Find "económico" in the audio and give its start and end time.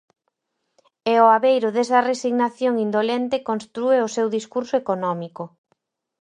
4.83-5.43